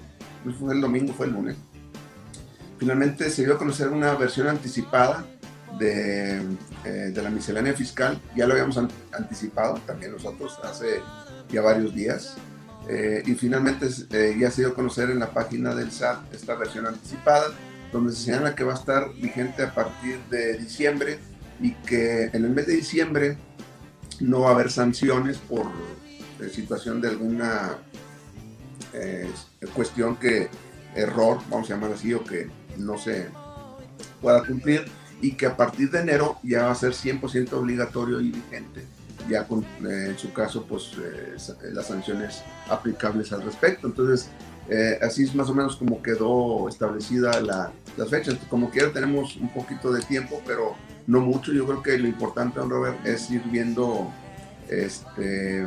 [0.59, 1.57] fue el domingo, fue el lunes.
[2.79, 5.25] Finalmente se dio a conocer una versión anticipada
[5.79, 6.39] de,
[6.85, 11.01] eh, de, la miscelánea fiscal, ya lo habíamos anticipado también nosotros hace
[11.49, 12.37] ya varios días.
[12.89, 16.55] Eh, y finalmente eh, ya se dio a conocer en la página del SAT esta
[16.55, 17.49] versión anticipada,
[17.93, 21.19] donde se señala que va a estar vigente a partir de diciembre
[21.61, 23.39] y que en el mes de diciembre
[24.21, 25.67] no va a haber sanciones por
[26.53, 27.79] situación de alguna
[29.75, 30.49] cuestión que
[30.95, 33.27] error, vamos a llamar así, o que no se
[34.21, 34.85] pueda cumplir
[35.21, 38.85] y que a partir de enero ya va a ser 100% obligatorio y vigente,
[39.29, 41.37] ya con, eh, en su caso, pues eh,
[41.73, 43.87] las sanciones aplicables al respecto.
[43.87, 44.31] Entonces,
[44.69, 48.37] eh, así es más o menos como quedó establecida la, las fechas.
[48.49, 50.75] Como quiera tenemos un poquito de tiempo, pero
[51.07, 51.53] no mucho.
[51.53, 54.11] Yo creo que lo importante, don Robert, es ir viendo
[54.69, 55.67] este,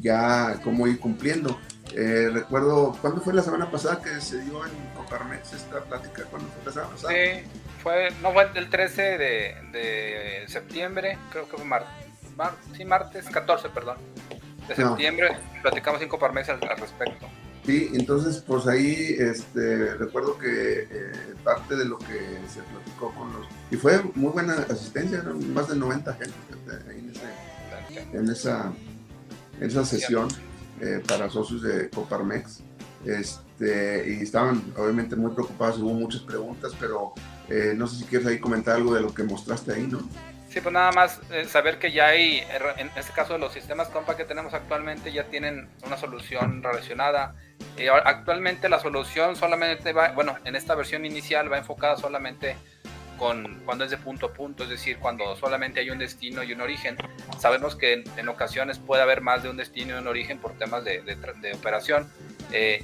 [0.00, 1.58] ya cómo ir cumpliendo.
[1.94, 6.24] recuerdo, ¿cuándo fue la semana pasada que se dio en Coparmex esta plática?
[6.30, 7.14] ¿Cuándo fue la semana pasada?
[7.14, 11.90] Sí fue, no fue el 13 de, septiembre, creo que fue martes,
[12.76, 13.96] sí, martes 14, perdón,
[14.68, 17.26] de septiembre, platicamos cinco por mes al, respecto.
[17.64, 21.12] Sí, entonces pues ahí este, recuerdo que eh,
[21.42, 23.46] parte de lo que se platicó con los...
[23.70, 26.34] Y fue muy buena asistencia, más de 90 gente
[26.90, 28.72] ahí en, ese, en esa,
[29.60, 30.28] en esa sesión
[30.80, 32.62] eh, para socios de Coparmex.
[33.06, 37.12] Este, y estaban obviamente muy preocupados, hubo muchas preguntas, pero
[37.48, 40.00] eh, no sé si quieres ahí comentar algo de lo que mostraste ahí, ¿no?
[40.54, 42.44] Sí, pues nada más eh, saber que ya hay,
[42.76, 47.34] en este caso de los sistemas compa que tenemos actualmente, ya tienen una solución relacionada.
[47.76, 52.56] Eh, actualmente la solución solamente va, bueno, en esta versión inicial va enfocada solamente
[53.18, 56.52] con cuando es de punto a punto, es decir, cuando solamente hay un destino y
[56.52, 56.98] un origen.
[57.40, 60.84] Sabemos que en, ocasiones puede haber más de un destino y un origen por temas
[60.84, 62.08] de, de, operación.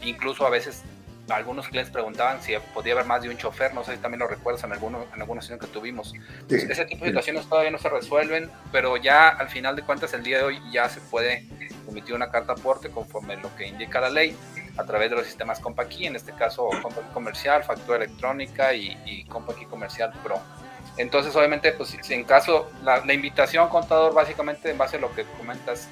[0.02, 0.82] incluso a veces
[1.32, 4.26] algunos clientes preguntaban si podía haber más de un chofer, no sé si también lo
[4.26, 6.12] recuerdas en, alguno, en alguna sesión que tuvimos.
[6.48, 10.22] Ese tipo de situaciones todavía no se resuelven, pero ya al final de cuentas el
[10.22, 11.46] día de hoy ya se puede
[11.88, 14.36] emitir una carta aporte conforme lo que indica la ley
[14.76, 19.24] a través de los sistemas CompaKey, en este caso CompaKey Comercial, Factura Electrónica y, y
[19.24, 20.40] CompaKey Comercial Pro.
[20.96, 25.14] Entonces, obviamente, pues si en caso, la, la invitación, contador, básicamente en base a lo
[25.14, 25.88] que comentas,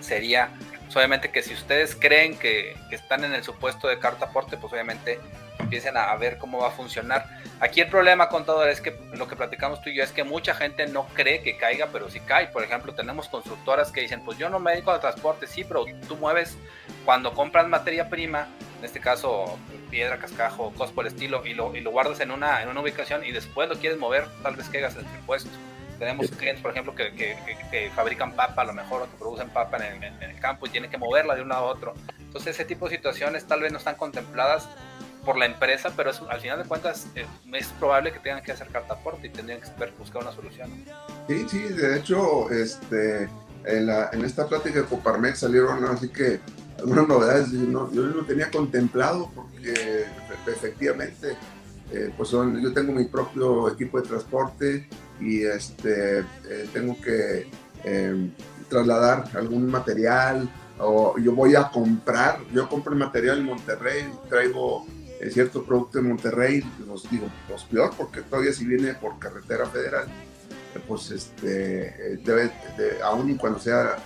[0.00, 0.50] sería
[0.94, 5.18] obviamente que si ustedes creen que, están en el supuesto de carta aporte, pues obviamente
[5.58, 7.26] empiecen a, ver cómo va a funcionar.
[7.60, 10.54] Aquí el problema, contador, es que lo que platicamos tú y yo es que mucha
[10.54, 12.48] gente no cree que caiga, pero sí cae.
[12.48, 15.86] Por ejemplo, tenemos constructoras que dicen, pues yo no me dedico al transporte, sí, pero
[16.06, 16.56] tú mueves
[17.04, 19.58] cuando compras materia prima, en este caso
[19.90, 22.80] piedra, cascajo, cosas por el estilo, y lo, y lo guardas en una, en una
[22.80, 25.73] ubicación y después lo quieres mover, tal vez caigas en el.
[26.04, 29.78] Tenemos clientes, por ejemplo, que, que, fabrican papa, a lo mejor, o que producen papa
[29.78, 31.94] en el, campo y tienen que moverla de un lado a otro.
[32.18, 34.68] Entonces, ese tipo de situaciones tal vez no están contempladas
[35.24, 37.24] por la empresa, pero al final de cuentas eh,
[37.54, 40.70] es probable que tengan que hacer carta aporte y tendrían que buscar una solución.
[41.26, 43.30] Sí, sí, de hecho, este,
[43.64, 46.38] en, la, en esta plática de Coparmex salieron así que
[46.78, 50.04] algunas novedades yo no, yo no tenía contemplado porque
[50.46, 51.34] efectivamente
[51.90, 54.88] eh, pues son, yo tengo mi propio equipo de transporte
[55.20, 57.46] y este, eh, tengo que
[57.84, 58.32] em,
[58.68, 60.48] trasladar algún material
[60.78, 64.86] o yo voy a comprar, yo compro el material en Monterrey, traigo
[65.20, 69.66] eh, cierto producto de Monterrey, los digo, los peor porque todavía si viene por carretera
[69.66, 70.06] federal,
[70.88, 72.50] pues este, debe,
[73.04, 73.96] aún cuando sea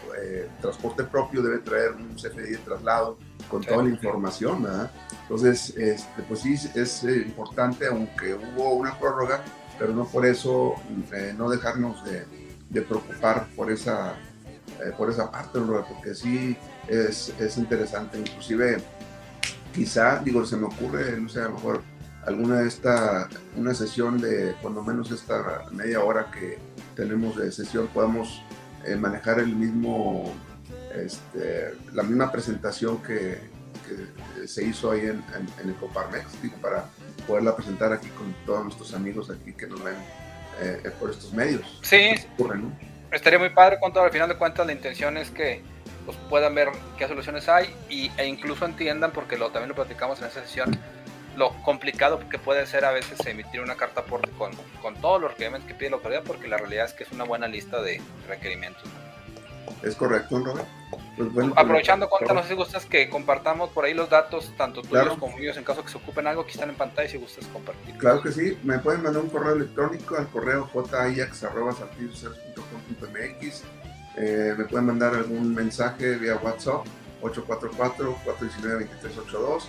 [0.60, 3.16] transporte propio, debe traer un CFDI de traslado
[3.48, 4.90] con toda la información, ¿verdad?
[5.22, 9.44] Entonces, este, pues sí, es eh, importante, aunque hubo una prórroga,
[9.78, 10.74] pero no por eso
[11.12, 12.26] eh, no dejarnos de,
[12.82, 14.14] preocupar por esa,
[14.80, 16.56] eh, por esa parte, porque sí
[16.86, 18.18] es, es, interesante.
[18.18, 18.78] Inclusive,
[19.74, 21.82] quizá, digo, se me ocurre, no sé, a lo mejor
[22.26, 26.58] alguna de esta, una sesión de cuando menos esta media hora que
[26.94, 28.42] tenemos de sesión, podamos
[28.98, 30.32] manejar el mismo,
[30.94, 33.38] este, la misma presentación que,
[33.88, 35.22] que se hizo ahí en,
[35.64, 36.26] el Coparmex,
[36.60, 36.86] para
[37.28, 39.94] poderla presentar aquí con todos nuestros amigos aquí que nos ven
[40.60, 41.78] eh, por estos medios.
[41.82, 42.14] Sí,
[43.12, 45.62] estaría muy padre todo, al final de cuentas la intención es que
[46.06, 50.20] pues, puedan ver qué soluciones hay y, e incluso entiendan, porque lo, también lo platicamos
[50.20, 50.76] en esa sesión,
[51.36, 54.50] lo complicado que puede ser a veces emitir una carta aporte con,
[54.80, 57.24] con todos los requerimientos que pide la autoridad, porque la realidad es que es una
[57.24, 58.82] buena lista de requerimientos.
[59.82, 60.66] Es correcto, Robert.
[61.18, 64.82] Pues pues, Aprovechando, cuenta, no sé si gustas que compartamos por ahí los datos, tanto
[64.82, 67.44] tuyos como míos, en caso que se ocupen algo que están en pantalla, si gustas
[67.46, 67.98] compartir.
[67.98, 71.44] Claro que sí, me pueden mandar un correo electrónico al correo jayax.mx.
[74.16, 76.86] Eh, me pueden mandar algún mensaje vía WhatsApp,
[77.22, 79.64] 844-419-2382.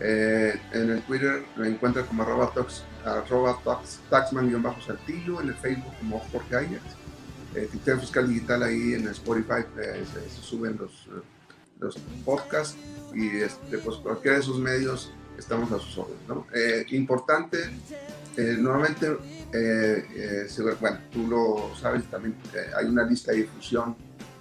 [0.00, 2.82] Eh, en el Twitter me encuentran como arroba, tax,
[4.10, 6.99] taxman-saltillo, en el Facebook como Jorge Ajax
[7.54, 11.08] eh, fiscal digital ahí en Spotify eh, se, suben los,
[11.78, 12.76] los podcasts
[13.14, 16.28] y este, pues cualquiera de esos medios estamos a sus órdenes.
[16.28, 16.46] ¿no?
[16.54, 17.58] Eh, importante,
[18.36, 19.16] eh, normalmente,
[19.52, 20.46] eh,
[20.80, 22.36] bueno, tú lo sabes, también
[22.76, 23.96] hay una lista de difusión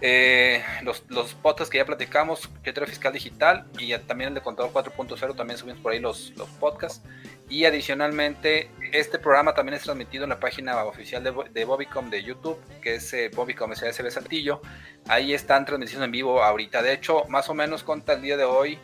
[0.00, 4.72] Eh, los, los podcasts que ya platicamos, criterio fiscal digital y también el de contador
[4.72, 7.02] 4.0, también subimos por ahí los, los podcasts.
[7.48, 12.22] Y adicionalmente, este programa también es transmitido en la página oficial de, de Bobicom de
[12.22, 14.60] YouTube, que es eh, Bobicom SASB Saltillo.
[15.08, 16.82] Ahí están transmitiendo en vivo ahorita.
[16.82, 18.78] De hecho, más o menos conta el día de hoy,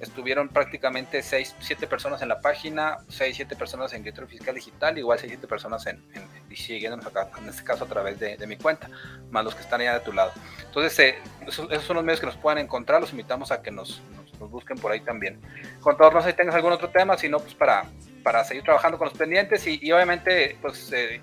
[0.00, 4.98] estuvieron prácticamente 6, 7 personas en la página, 6, 7 personas en criterio fiscal digital,
[4.98, 8.56] igual 6, 7 personas en, en, siguiéndonos acá, en este caso a través de, mi
[8.56, 8.88] cuenta,
[9.30, 10.32] más los que están allá de tu lado.
[10.64, 14.00] Entonces, eh, esos, son los medios que nos pueden encontrar, los invitamos a que nos,
[14.40, 15.40] nos, busquen por ahí también.
[15.80, 17.84] Con todos, no sé si tengas algún otro tema, sino pues para,
[18.22, 21.20] para seguir trabajando con los pendientes y, y obviamente pues eh,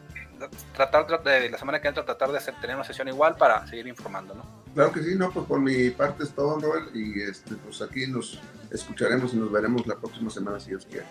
[0.76, 4.34] tratar de la semana que entra tratar de tener una sesión igual para seguir informando,
[4.34, 4.64] ¿no?
[4.74, 8.08] Claro que sí, no, pues por mi parte es todo, Noel, y este, pues aquí
[8.08, 8.42] nos
[8.74, 11.06] escucharemos y nos veremos la próxima semana si Dios quiere.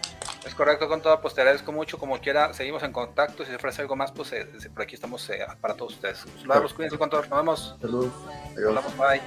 [0.44, 3.56] Es correcto, con todo, pues te agradezco mucho, como quiera, seguimos en contacto, si se
[3.56, 6.24] ofrece algo más, pues eh, por aquí estamos eh, para todos ustedes.
[6.40, 7.76] Saludos, cuídense, con nos vemos.
[7.80, 8.12] Saludos,
[8.56, 8.68] adiós.
[8.68, 9.20] Hablamos, bye.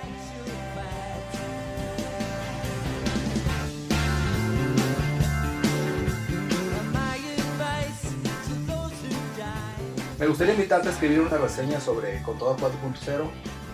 [10.20, 13.30] Me gustaría invitarte a escribir una reseña sobre Contador 4.0